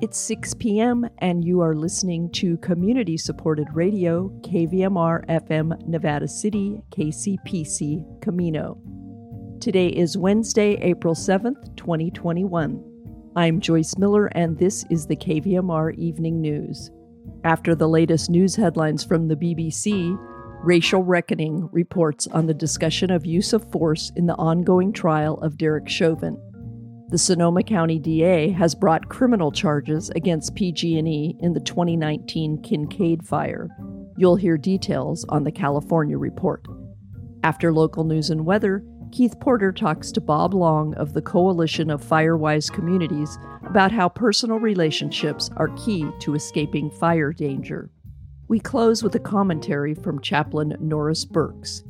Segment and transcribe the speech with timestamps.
[0.00, 6.80] It's 6 p.m., and you are listening to community supported radio, KVMR FM Nevada City,
[6.90, 8.80] KCPC Camino.
[9.60, 12.80] Today is Wednesday, April 7th, 2021.
[13.34, 16.92] I'm Joyce Miller, and this is the KVMR Evening News.
[17.42, 20.16] After the latest news headlines from the BBC,
[20.62, 25.58] Racial Reckoning reports on the discussion of use of force in the ongoing trial of
[25.58, 26.40] Derek Chauvin.
[27.10, 33.70] The Sonoma County DA has brought criminal charges against PG&E in the 2019 Kincade fire.
[34.18, 36.66] You'll hear details on the California report.
[37.42, 42.04] After local news and weather, Keith Porter talks to Bob Long of the Coalition of
[42.04, 47.90] Firewise Communities about how personal relationships are key to escaping fire danger.
[48.48, 51.84] We close with a commentary from Chaplain Norris Burks.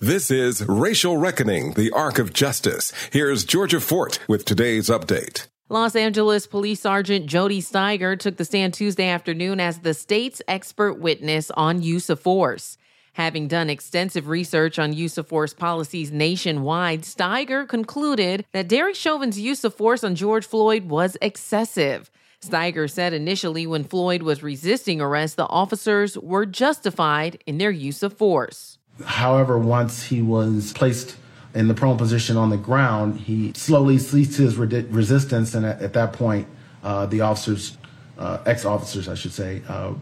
[0.00, 2.92] This is Racial Reckoning, the Arc of Justice.
[3.12, 5.46] Here's Georgia Fort with today's update.
[5.70, 11.00] Los Angeles Police Sergeant Jody Stiger took the stand Tuesday afternoon as the state's expert
[11.00, 12.76] witness on use of force.
[13.14, 19.40] Having done extensive research on use of force policies nationwide, Stiger concluded that Derek Chauvin's
[19.40, 22.10] use of force on George Floyd was excessive.
[22.44, 28.02] Stiger said initially when Floyd was resisting arrest, the officers were justified in their use
[28.02, 28.75] of force.
[29.04, 31.16] However, once he was placed
[31.54, 35.80] in the prone position on the ground, he slowly ceased his re- resistance, and at,
[35.80, 36.46] at that point,
[36.82, 37.76] uh, the officers,
[38.18, 39.94] uh, ex-officers, I should say, uh,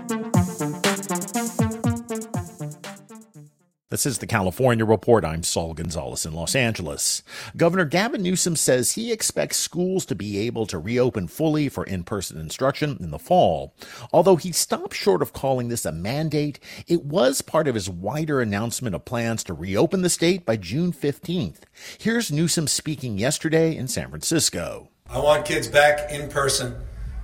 [3.97, 5.25] This is the California Report.
[5.25, 7.23] I'm Saul Gonzalez in Los Angeles.
[7.57, 12.05] Governor Gavin Newsom says he expects schools to be able to reopen fully for in
[12.05, 13.75] person instruction in the fall.
[14.13, 18.43] Although he stopped short of calling this a mandate, it was part of his wider
[18.43, 21.61] announcement of plans to reopen the state by June 15th.
[21.97, 24.91] Here's Newsom speaking yesterday in San Francisco.
[25.09, 26.77] I want kids back in person.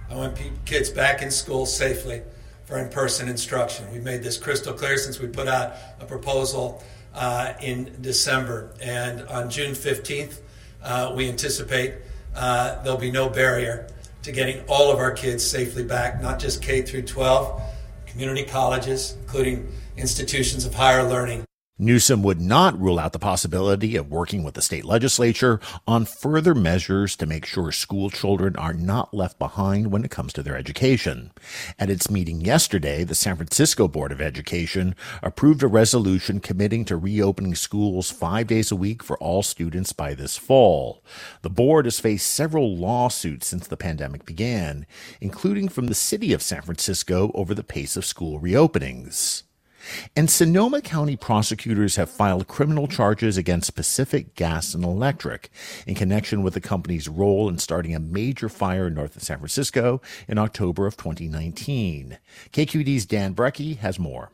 [0.09, 2.23] I want kids back in school safely
[2.73, 3.85] for in person instruction.
[3.93, 6.83] We've made this crystal clear since we put out a proposal
[7.15, 8.73] uh, in December.
[8.81, 10.39] And on June 15th,
[10.83, 11.97] uh, we anticipate
[12.35, 13.89] uh, there'll be no barrier
[14.23, 17.61] to getting all of our kids safely back, not just K through 12,
[18.07, 21.45] community colleges, including institutions of higher learning.
[21.79, 26.55] Newsom would not rule out the possibility of working with the state legislature on further
[26.55, 30.57] measures to make sure school children are not left behind when it comes to their
[30.57, 31.33] education.
[31.79, 36.97] At its meeting yesterday, the San Francisco Board of Education approved a resolution committing to
[36.99, 41.03] reopening schools five days a week for all students by this fall.
[41.41, 44.87] The board has faced several lawsuits since the pandemic began,
[45.23, 49.45] including from the city of San Francisco over the pace of school reopenings.
[50.17, 55.51] And Sonoma County prosecutors have filed criminal charges against Pacific Gas and Electric
[55.87, 60.01] in connection with the company's role in starting a major fire north of San Francisco
[60.29, 62.19] in October of 2019.
[62.53, 64.31] KQED's Dan Brekke has more.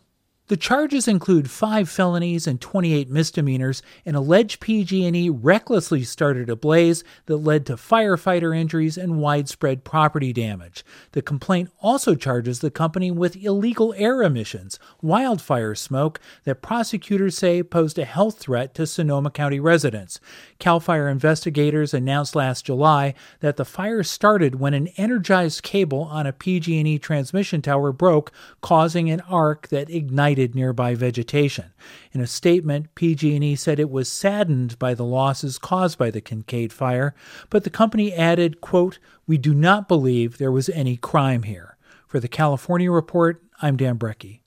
[0.48, 7.04] The charges include five felonies and 28 misdemeanors and allege PG&E recklessly started a blaze
[7.26, 10.86] that led to firefighter injuries and widespread property damage.
[11.12, 17.62] The complaint also charges the company with illegal air emissions, wildfire smoke that prosecutors say
[17.62, 20.18] posed a health threat to Sonoma County residents.
[20.58, 26.26] CAL FIRE investigators announced last July that the fire started when an energized cable on
[26.26, 31.72] a PG&E transmission tower broke, causing an arc that ignited nearby vegetation.
[32.12, 36.72] In a statement, PG&E said it was saddened by the losses caused by the Kincade
[36.72, 37.14] fire,
[37.50, 41.76] but the company added, quote, "We do not believe there was any crime here."
[42.06, 44.40] For the California Report, I'm Dan Brekke.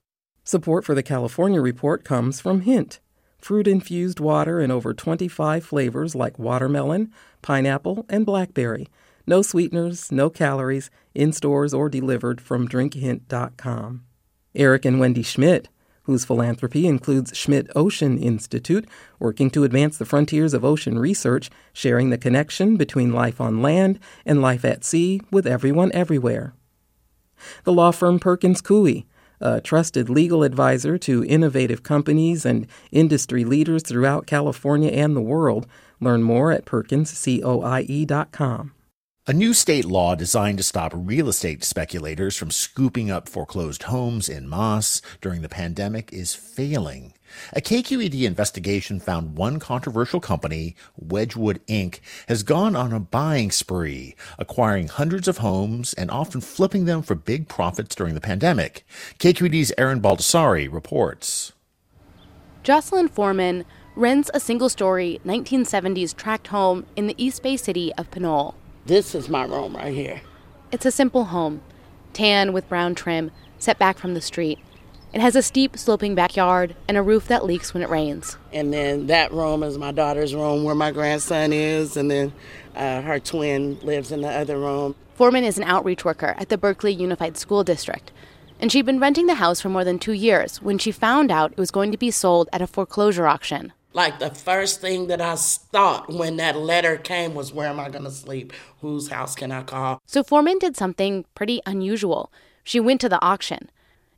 [0.44, 3.00] Support for the California Report comes from Hint
[3.42, 7.12] fruit infused water in over 25 flavors like watermelon,
[7.42, 8.88] pineapple, and blackberry.
[9.28, 14.04] No sweeteners, no calories, in stores or delivered from drinkhint.com.
[14.54, 15.70] Eric and Wendy Schmidt,
[16.04, 18.88] whose philanthropy includes Schmidt Ocean Institute,
[19.20, 24.00] working to advance the frontiers of ocean research, sharing the connection between life on land
[24.26, 26.54] and life at sea with everyone everywhere.
[27.64, 29.06] The law firm Perkins Coie,
[29.40, 35.68] a trusted legal advisor to innovative companies and industry leaders throughout California and the world.
[36.00, 38.74] Learn more at perkinscoie.com.
[39.28, 44.28] A new state law designed to stop real estate speculators from scooping up foreclosed homes
[44.28, 47.14] in masse during the pandemic is failing.
[47.54, 54.16] A KQED investigation found one controversial company, Wedgewood Inc., has gone on a buying spree,
[54.40, 58.88] acquiring hundreds of homes and often flipping them for big profits during the pandemic.
[59.20, 61.54] KQED's Erin Baldassari reports.
[62.64, 63.66] Jocelyn Foreman
[63.96, 68.56] rents a single story 1970s tract home in the East Bay city of Pinole.
[68.86, 70.22] This is my room right here.
[70.72, 71.62] It's a simple home,
[72.14, 74.58] tan with brown trim, set back from the street.
[75.14, 78.38] It has a steep, sloping backyard and a roof that leaks when it rains.
[78.54, 82.34] And then that room is my daughter's room where my grandson is, and then
[82.76, 84.96] uh, her twin lives in the other room.
[85.16, 88.12] Foreman is an outreach worker at the Berkeley Unified School District.
[88.60, 91.52] And she'd been renting the house for more than two years when she found out
[91.52, 93.74] it was going to be sold at a foreclosure auction.
[93.94, 97.90] Like the first thing that I thought when that letter came was, Where am I
[97.90, 98.54] going to sleep?
[98.80, 100.00] Whose house can I call?
[100.06, 102.32] So Foreman did something pretty unusual.
[102.64, 103.70] She went to the auction.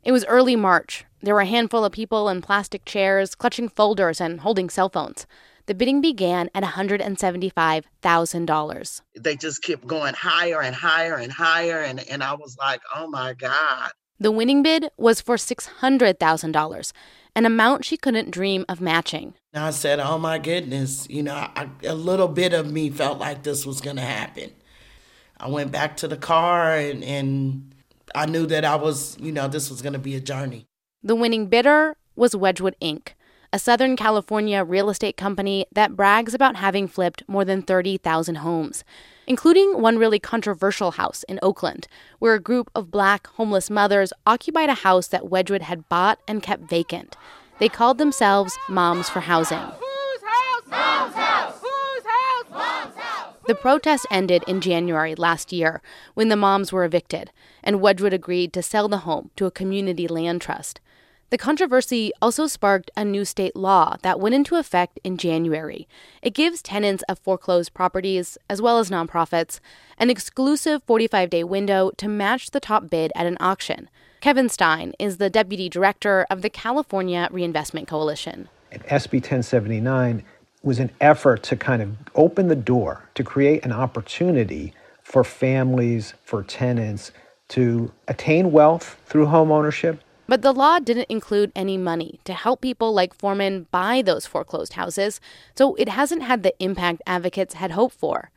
[0.04, 1.04] It was early March.
[1.22, 5.26] There were a handful of people in plastic chairs, clutching folders and holding cell phones.
[5.66, 9.00] The bidding began at $175,000.
[9.18, 11.80] They just kept going higher and higher and higher.
[11.80, 13.92] And, and I was like, oh my God.
[14.20, 16.92] The winning bid was for $600,000,
[17.34, 19.32] an amount she couldn't dream of matching.
[19.56, 23.42] I said, oh my goodness, you know, I, a little bit of me felt like
[23.42, 24.50] this was going to happen.
[25.38, 27.74] I went back to the car and, and
[28.14, 30.66] I knew that I was, you know, this was going to be a journey.
[31.02, 33.08] The winning bidder was Wedgewood Inc.,
[33.52, 38.82] a Southern California real estate company that brags about having flipped more than 30,000 homes,
[39.28, 41.86] including one really controversial house in Oakland,
[42.18, 46.42] where a group of black homeless mothers occupied a house that Wedgewood had bought and
[46.42, 47.16] kept vacant.
[47.58, 49.58] They called themselves Moms for Housing.
[49.58, 49.80] Mom's
[50.22, 50.62] house!
[50.66, 51.34] Mom's house!
[53.46, 55.82] The protest ended in January last year
[56.14, 57.30] when the moms were evicted,
[57.62, 60.80] and Wedgewood agreed to sell the home to a community land trust.
[61.28, 65.86] The controversy also sparked a new state law that went into effect in January.
[66.22, 69.60] It gives tenants of foreclosed properties, as well as nonprofits,
[69.98, 73.90] an exclusive 45 day window to match the top bid at an auction.
[74.24, 78.48] Kevin Stein is the deputy director of the California Reinvestment Coalition.
[78.72, 80.24] SB 1079
[80.62, 84.72] was an effort to kind of open the door to create an opportunity
[85.02, 87.12] for families, for tenants
[87.48, 92.62] to attain wealth through home ownership but the law didn't include any money to help
[92.62, 95.20] people like Foreman buy those foreclosed houses,
[95.54, 98.30] so it hasn't had the impact advocates had hoped for.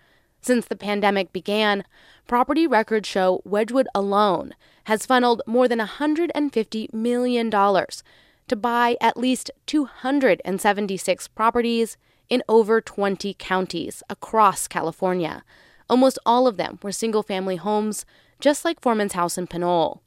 [0.47, 1.83] Since the pandemic began,
[2.25, 4.55] property records show Wedgewood alone
[4.85, 11.97] has funneled more than $150 million to buy at least 276 properties
[12.29, 15.43] in over 20 counties across California.
[15.89, 18.05] Almost all of them were single family homes,
[18.39, 20.01] just like Foreman's house in Pinole.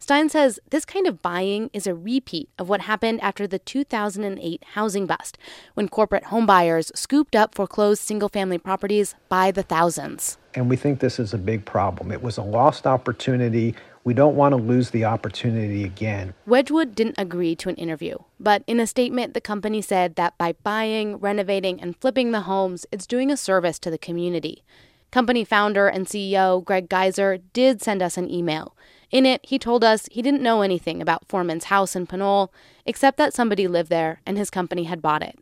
[0.00, 4.64] Stein says this kind of buying is a repeat of what happened after the 2008
[4.74, 5.36] housing bust,
[5.74, 10.38] when corporate homebuyers scooped up foreclosed single family properties by the thousands.
[10.54, 12.12] And we think this is a big problem.
[12.12, 13.74] It was a lost opportunity.
[14.04, 16.32] We don't want to lose the opportunity again.
[16.46, 20.52] Wedgewood didn't agree to an interview, but in a statement, the company said that by
[20.62, 24.62] buying, renovating, and flipping the homes, it's doing a service to the community.
[25.10, 28.74] Company founder and CEO Greg Geiser did send us an email.
[29.10, 32.52] In it, he told us he didn't know anything about Foreman's house in Pinole,
[32.84, 35.38] except that somebody lived there and his company had bought it.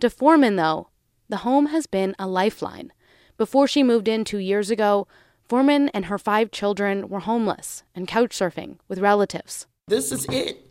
[0.00, 0.88] To Foreman, though,
[1.28, 2.92] the home has been a lifeline.
[3.36, 5.06] Before she moved in two years ago,
[5.48, 9.66] Foreman and her five children were homeless and couch surfing with relatives.
[9.88, 10.70] This is it,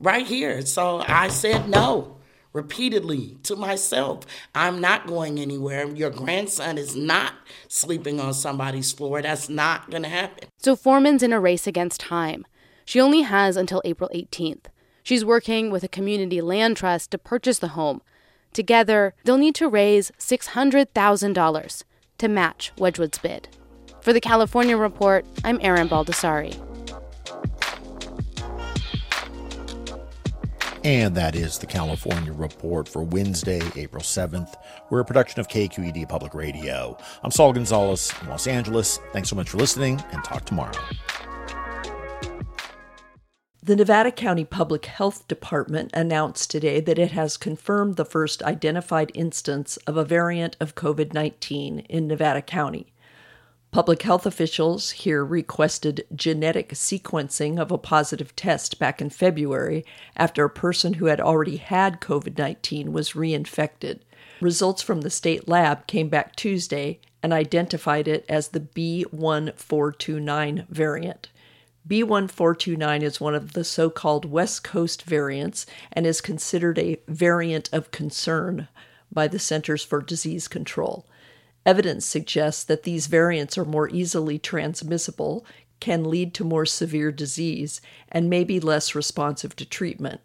[0.00, 0.62] right here.
[0.66, 2.17] So I said no
[2.52, 4.24] repeatedly to myself
[4.54, 5.86] I'm not going anywhere.
[5.88, 7.34] Your grandson is not
[7.68, 9.22] sleeping on somebody's floor.
[9.22, 10.48] That's not going to happen.
[10.58, 12.46] So Foreman's in a race against time.
[12.84, 14.66] She only has until April 18th.
[15.02, 18.02] She's working with a community land trust to purchase the home.
[18.52, 21.84] Together, they'll need to raise $600,000
[22.18, 23.48] to match Wedgewood's bid.
[24.00, 26.58] For the California Report, I'm Erin Baldassari.
[30.88, 34.54] And that is the California Report for Wednesday, April 7th.
[34.88, 36.96] We're a production of KQED Public Radio.
[37.22, 38.98] I'm Saul Gonzalez in Los Angeles.
[39.12, 40.72] Thanks so much for listening and talk tomorrow.
[43.62, 49.12] The Nevada County Public Health Department announced today that it has confirmed the first identified
[49.12, 52.94] instance of a variant of COVID 19 in Nevada County.
[53.70, 59.84] Public health officials here requested genetic sequencing of a positive test back in February
[60.16, 64.00] after a person who had already had COVID 19 was reinfected.
[64.40, 71.28] Results from the state lab came back Tuesday and identified it as the B1429 variant.
[71.86, 77.68] B1429 is one of the so called West Coast variants and is considered a variant
[77.72, 78.68] of concern
[79.12, 81.04] by the Centers for Disease Control.
[81.66, 85.44] Evidence suggests that these variants are more easily transmissible,
[85.80, 90.20] can lead to more severe disease, and may be less responsive to treatment.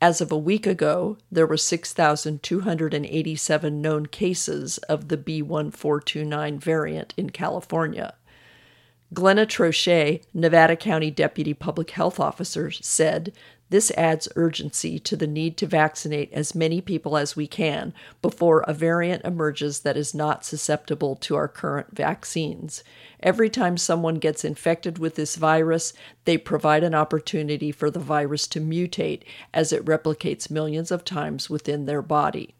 [0.00, 7.30] As of a week ago, there were 6,287 known cases of the B1429 variant in
[7.30, 8.14] California.
[9.14, 13.32] Glennah Trochet, Nevada County Deputy Public Health Officer, said
[13.72, 18.60] this adds urgency to the need to vaccinate as many people as we can before
[18.60, 22.84] a variant emerges that is not susceptible to our current vaccines.
[23.20, 25.94] Every time someone gets infected with this virus,
[26.26, 29.22] they provide an opportunity for the virus to mutate
[29.54, 32.54] as it replicates millions of times within their body.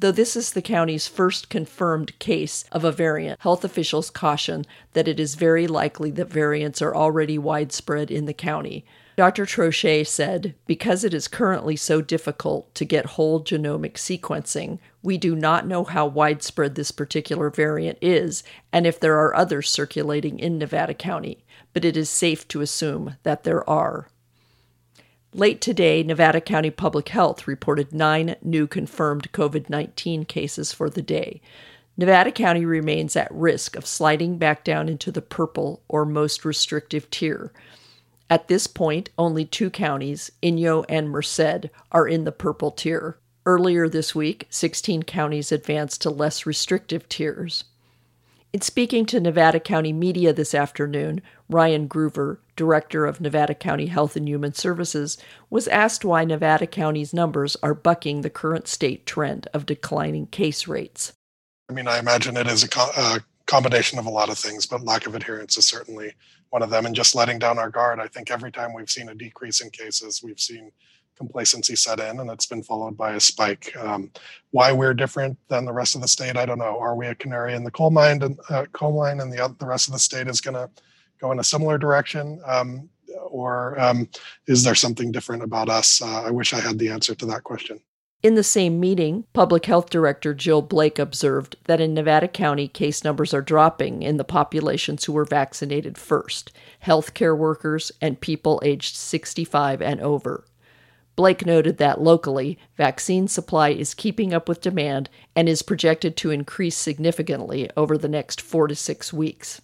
[0.00, 5.08] Though this is the county's first confirmed case of a variant, health officials caution that
[5.08, 8.84] it is very likely that variants are already widespread in the county.
[9.18, 9.46] Dr.
[9.46, 15.34] Trochet said, Because it is currently so difficult to get whole genomic sequencing, we do
[15.34, 20.56] not know how widespread this particular variant is and if there are others circulating in
[20.56, 24.08] Nevada County, but it is safe to assume that there are.
[25.34, 31.02] Late today, Nevada County Public Health reported nine new confirmed COVID 19 cases for the
[31.02, 31.40] day.
[31.96, 37.10] Nevada County remains at risk of sliding back down into the purple or most restrictive
[37.10, 37.52] tier.
[38.30, 43.18] At this point, only two counties, Inyo and Merced, are in the purple tier.
[43.46, 47.64] Earlier this week, 16 counties advanced to less restrictive tiers.
[48.52, 54.16] In speaking to Nevada County media this afternoon, Ryan Gruver, director of Nevada County Health
[54.16, 55.16] and Human Services,
[55.48, 60.66] was asked why Nevada County's numbers are bucking the current state trend of declining case
[60.66, 61.12] rates.
[61.70, 64.66] I mean, I imagine it is a, co- a combination of a lot of things,
[64.66, 66.14] but lack of adherence is certainly
[66.50, 66.86] one of them.
[66.86, 69.70] And just letting down our guard, I think every time we've seen a decrease in
[69.70, 70.70] cases, we've seen
[71.16, 73.76] complacency set in and it's been followed by a spike.
[73.76, 74.10] Um,
[74.52, 76.78] why we're different than the rest of the state, I don't know.
[76.78, 79.66] Are we a canary in the coal mine and uh, coal mine and the, the
[79.66, 80.70] rest of the state is going to
[81.20, 82.40] go in a similar direction?
[82.46, 82.88] Um,
[83.26, 84.08] or um,
[84.46, 86.00] is there something different about us?
[86.00, 87.80] Uh, I wish I had the answer to that question.
[88.20, 93.04] In the same meeting, Public Health Director Jill Blake observed that in Nevada County, case
[93.04, 96.50] numbers are dropping in the populations who were vaccinated first
[96.84, 100.44] healthcare workers and people aged 65 and over.
[101.14, 106.32] Blake noted that locally, vaccine supply is keeping up with demand and is projected to
[106.32, 109.60] increase significantly over the next four to six weeks.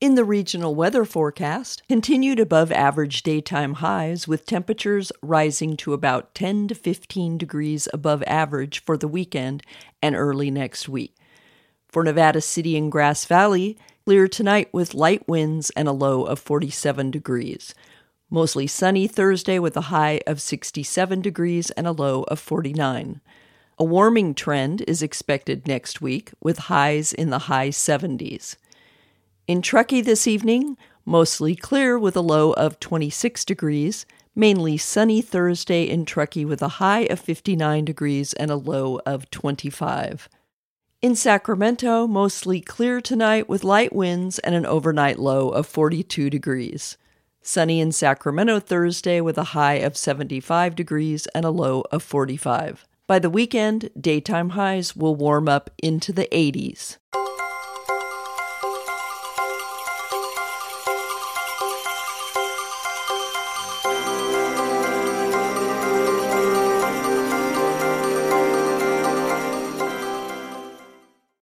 [0.00, 6.34] In the regional weather forecast, continued above average daytime highs with temperatures rising to about
[6.34, 9.62] 10 to 15 degrees above average for the weekend
[10.00, 11.14] and early next week.
[11.86, 13.76] For Nevada City and Grass Valley,
[14.06, 17.74] clear tonight with light winds and a low of 47 degrees.
[18.30, 23.20] Mostly sunny Thursday with a high of 67 degrees and a low of 49.
[23.78, 28.56] A warming trend is expected next week with highs in the high 70s.
[29.50, 35.88] In Truckee this evening, mostly clear with a low of 26 degrees, mainly sunny Thursday
[35.90, 40.28] in Truckee with a high of 59 degrees and a low of 25.
[41.02, 46.96] In Sacramento, mostly clear tonight with light winds and an overnight low of 42 degrees.
[47.42, 52.86] Sunny in Sacramento Thursday with a high of 75 degrees and a low of 45.
[53.08, 56.98] By the weekend, daytime highs will warm up into the 80s.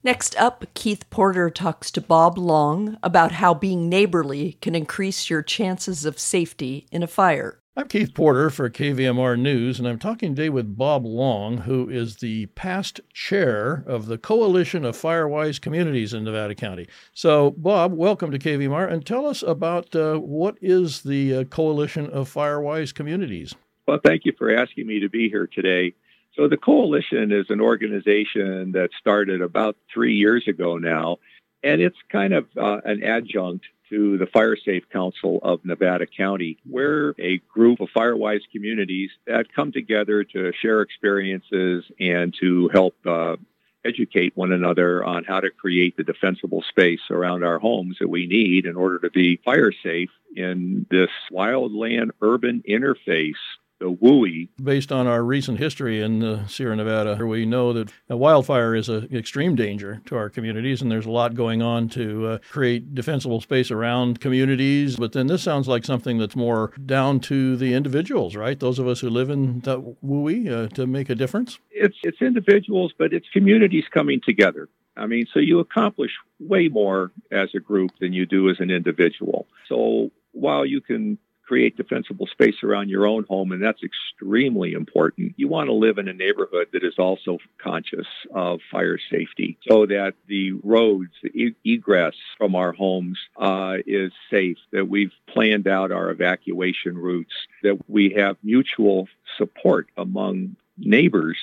[0.03, 5.43] Next up, Keith Porter talks to Bob Long about how being neighborly can increase your
[5.43, 7.59] chances of safety in a fire.
[7.77, 12.15] I'm Keith Porter for KVMR News, and I'm talking today with Bob Long, who is
[12.15, 16.87] the past chair of the Coalition of Firewise Communities in Nevada County.
[17.13, 22.09] So, Bob, welcome to KVMR, and tell us about uh, what is the uh, Coalition
[22.09, 23.53] of Firewise Communities.
[23.87, 25.93] Well, thank you for asking me to be here today.
[26.35, 31.17] So, the Coalition is an organization that started about three years ago now,
[31.61, 36.57] and it's kind of uh, an adjunct to the Fire Safe Council of Nevada County.
[36.65, 42.95] We're a group of Firewise communities that come together to share experiences and to help
[43.05, 43.35] uh,
[43.83, 48.27] educate one another on how to create the defensible space around our homes that we
[48.27, 53.33] need in order to be fire safe in this wildland urban interface
[53.81, 54.47] the WUI.
[54.63, 58.87] Based on our recent history in uh, Sierra Nevada, we know that a wildfire is
[58.87, 62.93] an extreme danger to our communities, and there's a lot going on to uh, create
[62.95, 64.95] defensible space around communities.
[64.95, 68.59] But then this sounds like something that's more down to the individuals, right?
[68.59, 71.59] Those of us who live in the WUI uh, to make a difference.
[71.71, 74.69] It's it's individuals, but it's communities coming together.
[74.95, 78.69] I mean, so you accomplish way more as a group than you do as an
[78.69, 79.47] individual.
[79.67, 81.17] So while you can
[81.51, 85.33] create defensible space around your own home, and that's extremely important.
[85.35, 89.85] You want to live in a neighborhood that is also conscious of fire safety so
[89.87, 95.91] that the roads, the egress from our homes uh, is safe, that we've planned out
[95.91, 101.37] our evacuation routes, that we have mutual support among neighbors.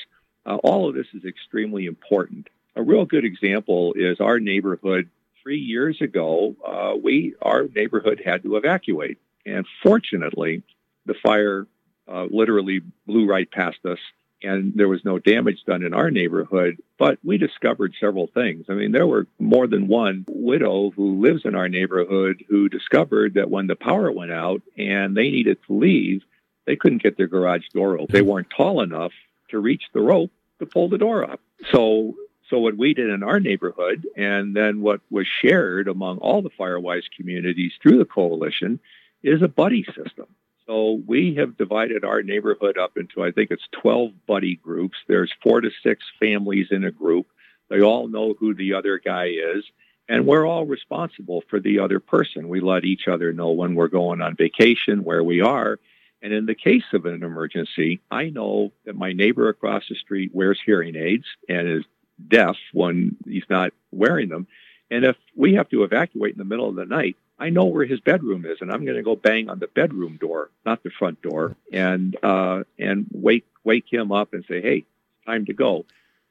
[0.47, 2.49] Uh, all of this is extremely important.
[2.77, 5.11] A real good example is our neighborhood
[5.43, 9.19] three years ago, uh, we our neighborhood had to evacuate.
[9.49, 10.63] And fortunately,
[11.07, 11.67] the fire
[12.07, 13.99] uh, literally blew right past us
[14.43, 16.81] and there was no damage done in our neighborhood.
[16.99, 18.67] But we discovered several things.
[18.69, 23.35] I mean, there were more than one widow who lives in our neighborhood who discovered
[23.35, 26.23] that when the power went out and they needed to leave,
[26.67, 28.13] they couldn't get their garage door open.
[28.13, 29.13] They weren't tall enough
[29.51, 31.41] to reach the rope to pull the door up.
[31.73, 32.15] So
[32.51, 36.51] so what we did in our neighborhood, and then what was shared among all the
[36.51, 38.81] Firewise communities through the coalition,
[39.23, 40.27] is a buddy system.
[40.67, 44.99] So we have divided our neighborhood up into, I think it's 12 buddy groups.
[45.07, 47.27] There's four to six families in a group.
[47.71, 49.65] They all know who the other guy is.
[50.11, 52.49] And we're all responsible for the other person.
[52.49, 55.79] We let each other know when we're going on vacation, where we are.
[56.23, 60.35] And in the case of an emergency, I know that my neighbor across the street
[60.35, 61.85] wears hearing aids and is
[62.27, 64.47] deaf when he's not wearing them.
[64.91, 67.87] And if we have to evacuate in the middle of the night, I know where
[67.87, 70.91] his bedroom is, and I'm going to go bang on the bedroom door, not the
[70.91, 75.53] front door, and uh, and wake wake him up and say, "Hey, it's time to
[75.53, 75.85] go."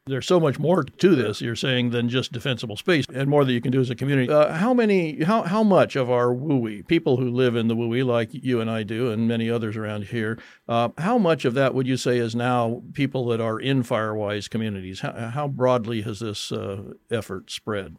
[0.07, 1.41] There's so much more to this.
[1.41, 4.31] You're saying than just defensible space, and more that you can do as a community.
[4.31, 8.05] Uh, how many, how how much of our WUI people who live in the WUI,
[8.05, 11.73] like you and I do, and many others around here, uh, how much of that
[11.73, 15.01] would you say is now people that are in Firewise communities?
[15.01, 17.97] How, how broadly has this uh, effort spread?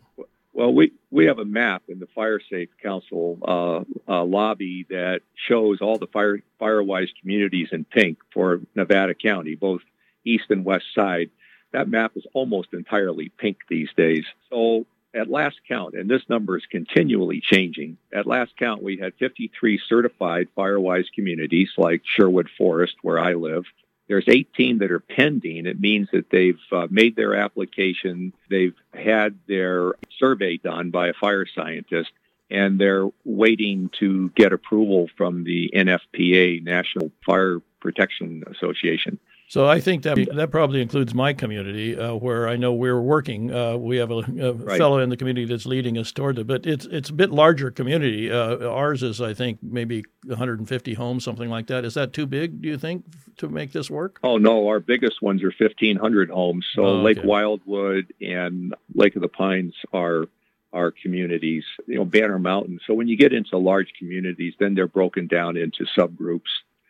[0.58, 5.20] Well, we, we have a map in the Fire Safe Council uh, uh, lobby that
[5.36, 9.82] shows all the fire Firewise communities in pink for Nevada County, both
[10.24, 11.30] east and west side.
[11.72, 14.24] That map is almost entirely pink these days.
[14.50, 19.12] So at last count, and this number is continually changing, at last count, we had
[19.20, 23.62] 53 certified Firewise communities like Sherwood Forest, where I live,
[24.08, 25.66] there's 18 that are pending.
[25.66, 31.14] It means that they've uh, made their application, they've had their survey done by a
[31.14, 32.10] fire scientist,
[32.50, 39.18] and they're waiting to get approval from the NFPA, National Fire Protection Association.
[39.48, 43.50] So I think that that probably includes my community, uh, where I know we're working.
[43.50, 44.76] Uh, we have a, a right.
[44.76, 47.70] fellow in the community that's leading us toward it, but it's it's a bit larger
[47.70, 48.30] community.
[48.30, 51.86] Uh, ours is, I think, maybe 150 homes, something like that.
[51.86, 52.60] Is that too big?
[52.60, 53.06] Do you think
[53.38, 54.20] to make this work?
[54.22, 56.66] Oh no, our biggest ones are 1,500 homes.
[56.74, 57.02] So oh, okay.
[57.04, 60.26] Lake Wildwood and Lake of the Pines are
[60.74, 61.64] our communities.
[61.86, 62.80] You know, Banner Mountain.
[62.86, 66.42] So when you get into large communities, then they're broken down into subgroups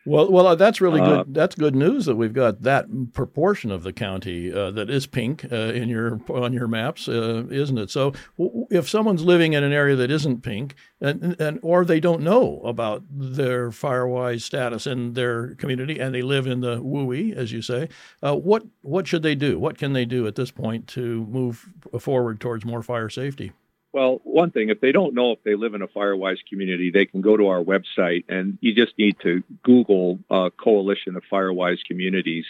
[0.07, 1.19] well, well, uh, that's really good.
[1.19, 5.07] Uh, that's good news that we've got that proportion of the county uh, that is
[5.07, 7.91] pink uh, in your on your maps, uh, isn't it?
[7.91, 12.01] So, w- if someone's living in an area that isn't pink, and, and or they
[12.01, 17.35] don't know about their firewise status in their community, and they live in the WUI,
[17.35, 17.89] as you say,
[18.23, 19.59] uh, what what should they do?
[19.59, 23.53] What can they do at this point to move forward towards more fire safety?
[23.92, 27.07] Well, one thing, if they don't know if they live in a Firewise community, they
[27.07, 31.79] can go to our website and you just need to Google uh, Coalition of Firewise
[31.87, 32.44] Communities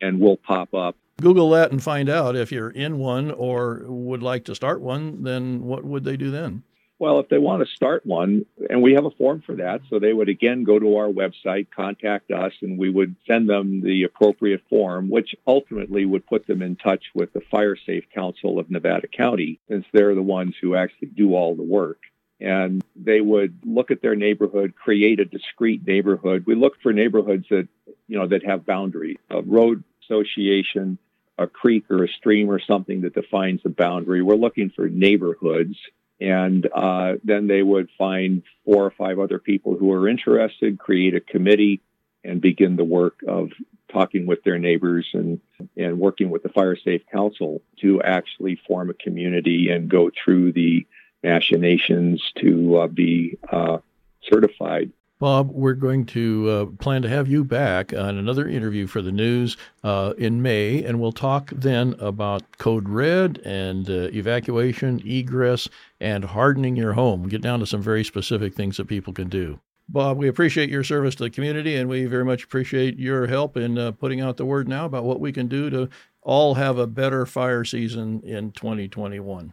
[0.00, 0.96] and we'll pop up.
[1.20, 5.22] Google that and find out if you're in one or would like to start one,
[5.22, 6.62] then what would they do then?
[7.00, 9.98] Well, if they want to start one, and we have a form for that, so
[9.98, 14.02] they would again go to our website, contact us, and we would send them the
[14.02, 18.70] appropriate form, which ultimately would put them in touch with the Fire Safe Council of
[18.70, 22.00] Nevada County, since they're the ones who actually do all the work.
[22.40, 26.44] and they would look at their neighborhood, create a discrete neighborhood.
[26.46, 27.68] We look for neighborhoods that
[28.08, 30.98] you know that have boundaries, a road association,
[31.38, 34.22] a creek or a stream or something that defines the boundary.
[34.22, 35.76] We're looking for neighborhoods,
[36.20, 41.14] and uh, then they would find four or five other people who are interested, create
[41.14, 41.80] a committee,
[42.22, 43.50] and begin the work of
[43.90, 45.40] talking with their neighbors and,
[45.76, 50.52] and working with the Fire Safe Council to actually form a community and go through
[50.52, 50.86] the
[51.22, 53.78] machinations to uh, be uh,
[54.22, 54.92] certified.
[55.20, 59.12] Bob, we're going to uh, plan to have you back on another interview for the
[59.12, 59.54] news
[59.84, 65.68] uh, in May, and we'll talk then about Code Red and uh, evacuation, egress,
[66.00, 67.28] and hardening your home.
[67.28, 69.60] Get down to some very specific things that people can do.
[69.90, 73.58] Bob, we appreciate your service to the community, and we very much appreciate your help
[73.58, 75.90] in uh, putting out the word now about what we can do to
[76.22, 79.52] all have a better fire season in 2021.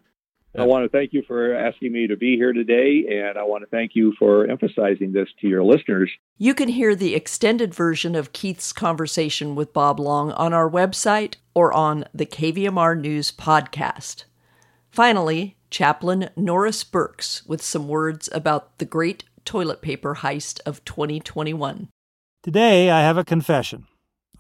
[0.58, 3.64] I want to thank you for asking me to be here today, and I want
[3.64, 6.10] to thank you for emphasizing this to your listeners.
[6.40, 11.36] You can hear the extended version of Keith's conversation with Bob Long on our website
[11.54, 14.24] or on the KVMR News podcast.
[14.90, 21.90] Finally, Chaplain Norris Burks with some words about the great toilet paper heist of 2021.
[22.42, 23.86] Today, I have a confession.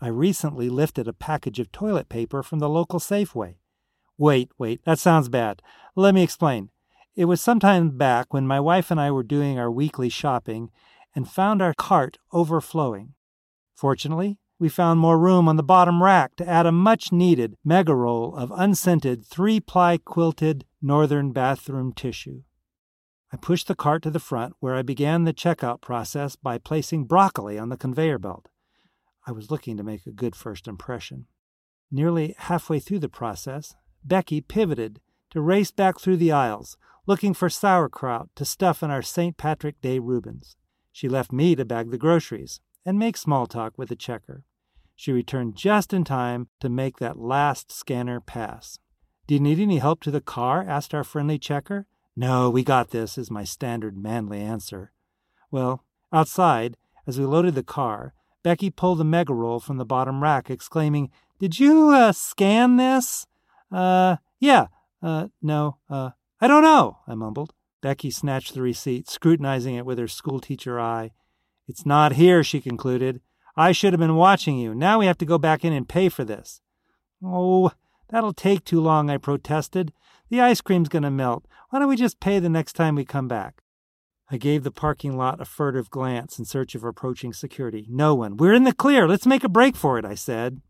[0.01, 3.58] I recently lifted a package of toilet paper from the local Safeway.
[4.17, 5.62] Wait, wait, that sounds bad.
[5.95, 6.69] Let me explain.
[7.15, 10.69] It was some time back when my wife and I were doing our weekly shopping
[11.15, 13.13] and found our cart overflowing.
[13.75, 17.93] Fortunately, we found more room on the bottom rack to add a much needed mega
[17.93, 22.41] roll of unscented three ply quilted northern bathroom tissue.
[23.32, 27.06] I pushed the cart to the front where I began the checkout process by placing
[27.06, 28.47] broccoli on the conveyor belt.
[29.27, 31.25] I was looking to make a good first impression.
[31.91, 33.75] Nearly halfway through the process,
[34.08, 35.00] Becky pivoted
[35.32, 39.38] to race back through the aisles, looking for sauerkraut to stuff in our St.
[39.38, 40.56] Patrick Day Reubens.
[40.91, 44.43] She left me to bag the groceries and make small talk with the checker.
[44.96, 48.80] She returned just in time to make that last scanner pass.
[49.28, 50.63] Do you need any help to the car?
[50.67, 51.86] asked our friendly checker.
[52.15, 54.91] No, we got this, is my standard manly answer.
[55.52, 60.24] Well, outside, as we loaded the car, Becky pulled the mega roll from the bottom
[60.24, 63.28] rack, exclaiming, Did you, uh, scan this?
[63.71, 64.67] Uh, yeah.
[65.01, 65.77] Uh, no.
[65.89, 67.53] Uh, I don't know, I mumbled.
[67.82, 71.12] Becky snatched the receipt, scrutinizing it with her schoolteacher eye.
[71.67, 73.21] It's not here, she concluded.
[73.56, 74.75] I should have been watching you.
[74.75, 76.62] Now we have to go back in and pay for this.
[77.23, 77.71] Oh,
[78.10, 79.93] that'll take too long, I protested.
[80.30, 81.45] The ice cream's going to melt.
[81.69, 83.62] Why don't we just pay the next time we come back?
[84.30, 87.88] I gave the parking lot a furtive glance in search of approaching security.
[87.89, 88.38] No one.
[88.38, 89.08] We're in the clear.
[89.08, 90.62] Let's make a break for it, I said.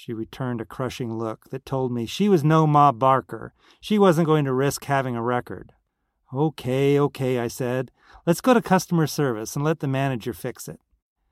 [0.00, 3.52] She returned a crushing look that told me she was no Ma Barker.
[3.80, 5.72] She wasn't going to risk having a record.
[6.32, 7.90] Okay, okay, I said.
[8.24, 10.78] Let's go to customer service and let the manager fix it.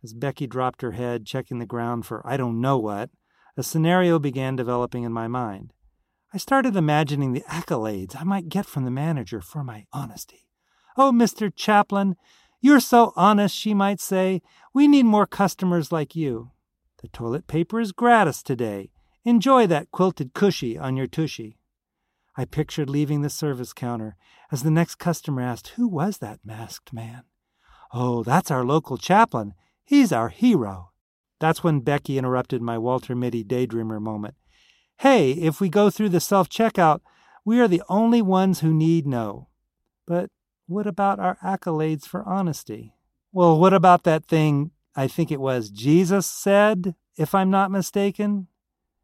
[0.03, 3.11] As Becky dropped her head, checking the ground for I don't know what,
[3.57, 5.73] a scenario began developing in my mind.
[6.35, 10.49] I started imagining the accolades I might get from the manager for my honesty.
[10.97, 11.55] Oh, Mr.
[11.55, 12.17] Chaplin,
[12.61, 14.43] you're so honest, she might say.
[14.75, 16.51] We need more customers like you.
[17.07, 18.91] The toilet paper is gratis today.
[19.25, 21.57] Enjoy that quilted cushy on your tushy.
[22.37, 24.17] I pictured leaving the service counter
[24.51, 27.23] as the next customer asked, Who was that masked man?
[27.95, 29.55] Oh, that's our local chaplain.
[29.85, 30.91] He's our hero.
[31.39, 34.35] That's when Becky interrupted my Walter Mitty daydreamer moment.
[34.97, 37.03] Hey, if we go through the self checkout,
[37.45, 39.47] we are the only ones who need know.
[40.09, 40.31] But
[40.67, 42.97] what about our accolades for honesty?
[43.31, 48.49] Well, what about that thing I think it was Jesus said, if I'm not mistaken.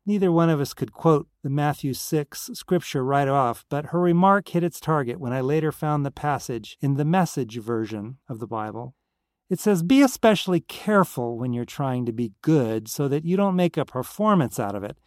[0.04, 4.48] Neither one of us could quote the Matthew 6 scripture right off, but her remark
[4.48, 8.48] hit its target when I later found the passage in the message version of the
[8.48, 8.96] Bible.
[9.48, 13.54] It says, Be especially careful when you're trying to be good so that you don't
[13.54, 14.98] make a performance out of it.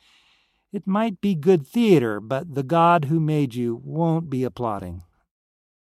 [0.71, 5.04] It might be good theater, but the God who made you won't be applauding.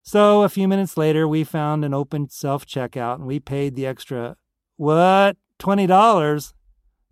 [0.03, 3.87] So, a few minutes later, we found an open self checkout and we paid the
[3.87, 4.37] extra
[4.77, 5.37] what?
[5.59, 6.55] Twenty dollars?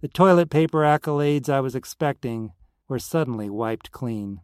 [0.00, 2.52] The toilet paper accolades I was expecting
[2.88, 4.40] were suddenly wiped clean.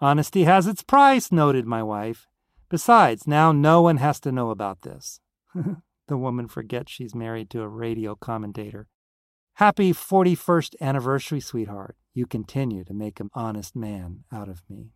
[0.00, 2.26] Honesty has its price, noted my wife.
[2.68, 5.20] Besides, now no one has to know about this.
[6.08, 8.88] the woman forgets she's married to a radio commentator.
[9.56, 11.96] Happy 41st anniversary, sweetheart.
[12.14, 14.92] You continue to make an honest man out of me.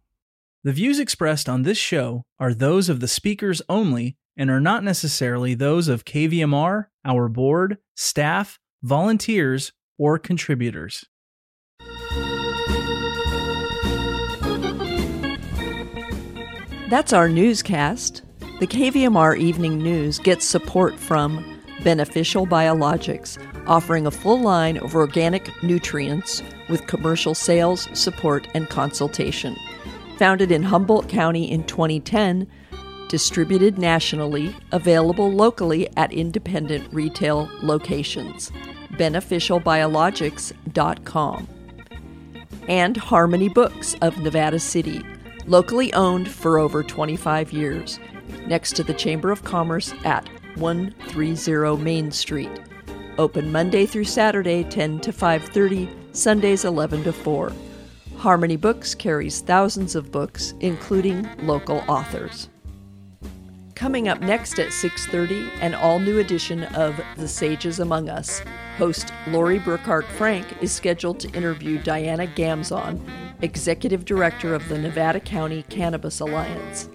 [0.65, 4.85] The views expressed on this show are those of the speakers only and are not
[4.85, 11.07] necessarily those of KVMR, our board, staff, volunteers, or contributors.
[16.89, 18.23] That's our newscast.
[18.61, 21.45] The KVMR Evening News gets support from
[21.83, 29.57] Beneficial Biologics, offering a full line of organic nutrients with commercial sales, support, and consultation.
[30.19, 32.47] Founded in Humboldt County in 2010,
[33.09, 38.51] distributed nationally, available locally at independent retail locations.
[38.93, 41.49] BeneficialBiologics.com.
[42.69, 45.05] And Harmony Books of Nevada City,
[45.47, 48.01] locally owned for over 25 years,
[48.47, 52.51] next to the Chamber of Commerce at 130 Main Street.
[53.19, 57.53] Open Monday through Saturday 10 to 5:30, Sundays 11 to 4.
[58.17, 62.49] Harmony Books carries thousands of books including local authors.
[63.77, 68.41] Coming up next at 6:30, an all-new edition of The Sages Among Us.
[68.79, 72.99] Host Lori Burkhart Frank is scheduled to interview Diana Gamzon,
[73.43, 76.89] Executive Director of the Nevada County Cannabis Alliance.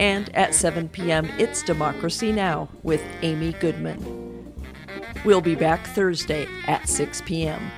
[0.00, 2.70] And at 7 p.m., it's Democracy Now!
[2.82, 4.54] with Amy Goodman.
[5.26, 7.70] We'll be back Thursday at 6 p.m.